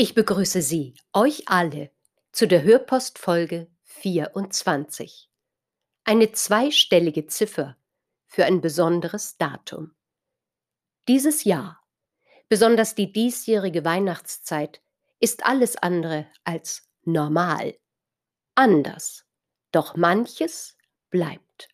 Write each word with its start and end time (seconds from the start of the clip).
Ich 0.00 0.14
begrüße 0.14 0.62
Sie, 0.62 0.94
euch 1.12 1.48
alle, 1.48 1.90
zu 2.30 2.46
der 2.46 2.62
Hörpostfolge 2.62 3.66
24. 3.82 5.28
Eine 6.04 6.30
zweistellige 6.30 7.26
Ziffer 7.26 7.76
für 8.24 8.44
ein 8.44 8.60
besonderes 8.60 9.38
Datum. 9.38 9.96
Dieses 11.08 11.42
Jahr, 11.42 11.84
besonders 12.48 12.94
die 12.94 13.10
diesjährige 13.10 13.84
Weihnachtszeit, 13.84 14.80
ist 15.18 15.44
alles 15.44 15.74
andere 15.74 16.28
als 16.44 16.88
normal. 17.02 17.76
Anders. 18.54 19.24
Doch 19.72 19.96
manches 19.96 20.76
bleibt. 21.10 21.70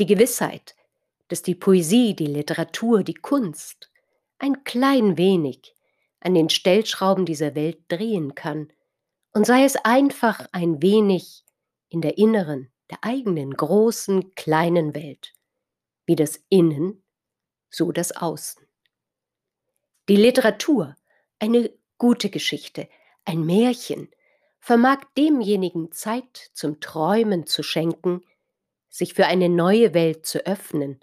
Die 0.00 0.06
Gewissheit, 0.06 0.74
dass 1.28 1.42
die 1.42 1.56
Poesie, 1.56 2.16
die 2.16 2.26
Literatur, 2.26 3.02
die 3.02 3.12
Kunst 3.12 3.92
ein 4.38 4.64
klein 4.64 5.18
wenig 5.18 5.74
an 6.20 6.34
den 6.34 6.48
Stellschrauben 6.48 7.24
dieser 7.26 7.54
Welt 7.54 7.80
drehen 7.88 8.34
kann, 8.34 8.72
und 9.32 9.46
sei 9.46 9.64
es 9.64 9.76
einfach 9.76 10.46
ein 10.52 10.82
wenig 10.82 11.44
in 11.90 12.00
der 12.00 12.18
inneren, 12.18 12.70
der 12.90 12.98
eigenen 13.02 13.52
großen, 13.52 14.34
kleinen 14.34 14.94
Welt, 14.94 15.34
wie 16.06 16.16
das 16.16 16.42
Innen, 16.48 17.02
so 17.70 17.92
das 17.92 18.12
Außen. 18.16 18.66
Die 20.08 20.16
Literatur, 20.16 20.96
eine 21.38 21.70
gute 21.98 22.30
Geschichte, 22.30 22.88
ein 23.24 23.44
Märchen, 23.44 24.10
vermag 24.60 25.04
demjenigen 25.16 25.92
Zeit 25.92 26.50
zum 26.54 26.80
Träumen 26.80 27.46
zu 27.46 27.62
schenken, 27.62 28.22
sich 28.88 29.14
für 29.14 29.26
eine 29.26 29.48
neue 29.48 29.94
Welt 29.94 30.26
zu 30.26 30.44
öffnen, 30.46 31.00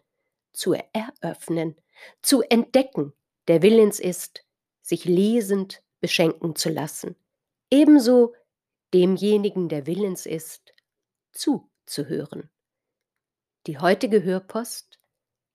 zu 0.52 0.76
eröffnen, 0.94 1.76
zu 2.22 2.42
entdecken, 2.42 3.14
der 3.48 3.62
willens 3.62 4.00
ist, 4.00 4.45
sich 4.86 5.06
lesend 5.06 5.82
beschenken 6.00 6.56
zu 6.56 6.70
lassen, 6.70 7.16
ebenso 7.72 8.36
demjenigen, 8.94 9.68
der 9.68 9.88
willens 9.88 10.28
ist, 10.28 10.76
zuzuhören. 11.32 12.52
Die 13.66 13.80
heutige 13.80 14.22
Hörpost 14.22 15.00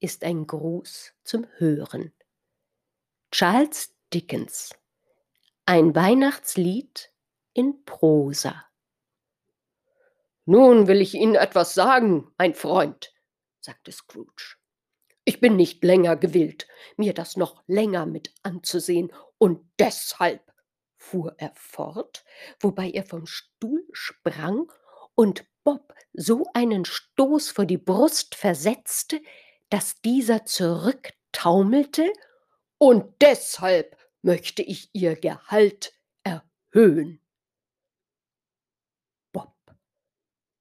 ist 0.01 0.25
ein 0.25 0.48
Gruß 0.48 1.12
zum 1.23 1.47
Hören. 1.58 2.12
Charles 3.31 3.95
Dickens 4.12 4.75
Ein 5.64 5.95
Weihnachtslied 5.95 7.12
in 7.53 7.84
Prosa. 7.84 8.64
Nun 10.45 10.89
will 10.89 11.01
ich 11.01 11.14
Ihnen 11.14 11.36
etwas 11.36 11.75
sagen, 11.75 12.34
mein 12.36 12.56
Freund, 12.56 13.14
sagte 13.61 13.92
Scrooge. 13.92 14.59
Ich 15.31 15.39
bin 15.39 15.55
nicht 15.55 15.84
länger 15.84 16.17
gewillt, 16.17 16.67
mir 16.97 17.14
das 17.14 17.36
noch 17.36 17.62
länger 17.69 18.05
mit 18.05 18.34
anzusehen, 18.42 19.12
und 19.39 19.64
deshalb, 19.78 20.42
fuhr 20.97 21.36
er 21.39 21.53
fort, 21.55 22.25
wobei 22.59 22.91
er 22.91 23.05
vom 23.05 23.28
Stuhl 23.28 23.86
sprang 23.92 24.73
und 25.14 25.46
Bob 25.63 25.95
so 26.14 26.46
einen 26.52 26.85
Stoß 26.85 27.51
vor 27.51 27.64
die 27.64 27.79
Brust 27.79 28.35
versetzte, 28.35 29.23
dass 29.69 30.01
dieser 30.01 30.46
zurücktaumelte, 30.46 32.13
und 32.79 33.14
deshalb 33.20 33.96
möchte 34.23 34.63
ich 34.63 34.90
ihr 34.95 35.14
Gehalt 35.14 35.92
erhöhen. 36.24 37.23
Bob 39.30 39.55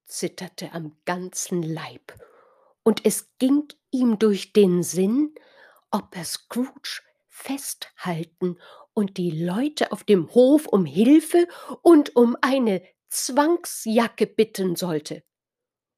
zitterte 0.05 0.73
am 0.73 0.95
ganzen 1.05 1.63
Leib 1.63 2.13
und 2.89 3.05
es 3.05 3.29
ging 3.37 3.67
ihm 3.91 4.17
durch 4.17 4.51
den 4.51 4.81
Sinn, 4.81 5.35
ob 5.91 6.17
er 6.17 6.25
Scrooge 6.25 7.03
festhalten 7.27 8.57
und 8.95 9.17
die 9.17 9.29
Leute 9.29 9.91
auf 9.91 10.03
dem 10.03 10.33
Hof 10.33 10.65
um 10.65 10.87
Hilfe 10.87 11.47
und 11.83 12.15
um 12.15 12.35
eine 12.41 12.81
Zwangsjacke 13.09 14.25
bitten 14.25 14.75
sollte. 14.75 15.21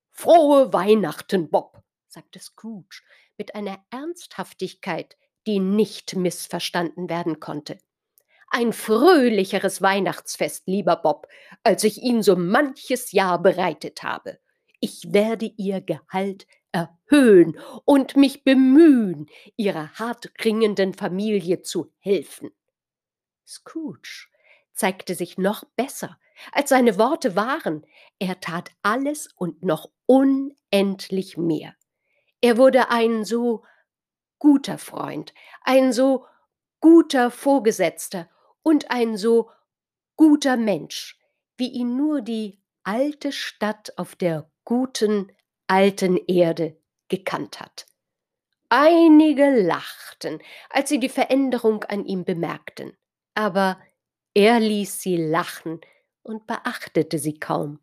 Frohe 0.09 0.74
Weihnachten, 0.74 1.50
Bob, 1.50 1.81
sagte 2.09 2.41
Scrooge 2.41 3.03
mit 3.38 3.56
einer 3.56 3.81
Ernsthaftigkeit, 3.90 5.16
die 5.47 5.59
nicht 5.62 6.18
missverstanden 6.18 7.07
werden 7.07 7.40
konnte. 7.40 7.78
Ein 8.50 8.74
fröhlicheres 8.74 9.81
Weihnachtsfest, 9.81 10.68
lieber 10.68 10.97
Bob, 10.97 11.30
als 11.63 11.85
ich 11.85 12.00
ihn 12.01 12.22
so 12.22 12.35
manches 12.35 13.13
Jahr 13.13 13.41
bereitet 13.41 14.03
habe. 14.03 14.40
Ich 14.81 15.13
werde 15.13 15.46
Ihr 15.46 15.80
Gehalt 15.80 16.47
erhöhen 16.72 17.59
und 17.86 18.16
mich 18.16 18.44
bemühen, 18.44 19.28
ihrer 19.58 19.94
hartringenden 20.00 20.94
Familie 20.94 21.62
zu 21.62 21.92
helfen. 22.00 22.52
Scrooge 23.46 24.28
zeigte 24.74 25.16
sich 25.16 25.38
noch 25.38 25.64
besser, 25.76 26.18
als 26.52 26.70
seine 26.70 26.98
Worte 26.98 27.36
waren. 27.36 27.86
Er 28.20 28.40
tat 28.40 28.72
alles 28.81 29.28
und 29.36 29.64
noch 29.64 29.92
unendlich 30.06 31.38
mehr. 31.38 31.76
Er 32.42 32.58
wurde 32.58 32.90
ein 32.90 33.24
so 33.26 33.64
guter 34.40 34.78
Freund, 34.78 35.34
ein 35.62 35.94
so 35.94 36.26
guter 36.80 37.30
Vorgesetzter 37.30 38.30
und 38.64 38.90
ein 38.90 39.18
so 39.18 39.52
guter 40.16 40.58
Mensch, 40.58 41.20
wie 41.58 41.70
ihn 41.70 41.96
nur 41.96 42.22
die 42.22 42.60
alte 42.84 43.31
Stadt 43.31 43.94
auf 43.98 44.16
der 44.16 44.50
guten 44.64 45.31
alten 45.72 46.18
Erde 46.28 46.76
gekannt 47.08 47.62
hat. 47.62 47.86
Einige 48.68 49.50
lachten, 49.62 50.40
als 50.70 50.90
sie 50.90 51.00
die 51.00 51.08
Veränderung 51.08 51.86
an 51.86 52.06
ihm 52.06 52.26
bemerkten, 52.26 52.98
aber 53.36 53.80
er 54.34 54.60
ließ 54.60 55.00
sie 55.00 55.16
lachen 55.16 55.80
und 56.24 56.46
beachtete 56.46 57.20
sie 57.20 57.40
kaum, 57.40 57.80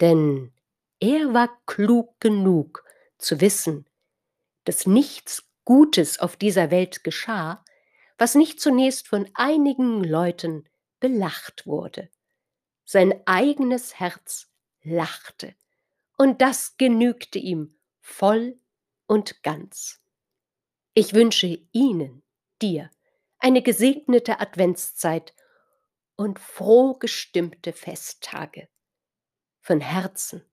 denn 0.00 0.54
er 0.98 1.34
war 1.34 1.50
klug 1.66 2.18
genug 2.20 2.84
zu 3.18 3.42
wissen, 3.42 3.86
dass 4.64 4.86
nichts 4.86 5.46
Gutes 5.66 6.20
auf 6.20 6.36
dieser 6.36 6.70
Welt 6.70 7.04
geschah, 7.04 7.62
was 8.16 8.34
nicht 8.34 8.60
zunächst 8.60 9.08
von 9.08 9.28
einigen 9.34 10.02
Leuten 10.02 10.66
belacht 11.00 11.66
wurde. 11.66 12.08
Sein 12.86 13.20
eigenes 13.26 14.00
Herz 14.00 14.48
lachte 14.82 15.54
und 16.20 16.42
das 16.42 16.76
genügte 16.76 17.38
ihm 17.38 17.78
voll 18.02 18.60
und 19.06 19.42
ganz. 19.42 20.02
Ich 20.92 21.14
wünsche 21.14 21.46
Ihnen, 21.72 22.22
dir, 22.60 22.90
eine 23.38 23.62
gesegnete 23.62 24.38
Adventszeit 24.38 25.34
und 26.16 26.38
froh 26.38 26.92
gestimmte 26.92 27.72
Festtage. 27.72 28.68
Von 29.62 29.80
Herzen, 29.80 30.44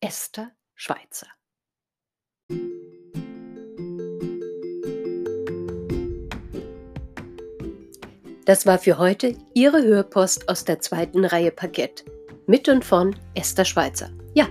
Esther 0.00 0.54
Schweizer. 0.74 1.28
Das 8.44 8.66
war 8.66 8.78
für 8.78 8.98
heute 8.98 9.38
Ihre 9.54 9.82
Hörpost 9.82 10.50
aus 10.50 10.66
der 10.66 10.80
zweiten 10.80 11.24
Reihe 11.24 11.50
Parkett 11.50 12.04
mit 12.46 12.68
und 12.68 12.84
von 12.84 13.18
Esther 13.34 13.64
Schweizer. 13.64 14.10
Ja, 14.34 14.50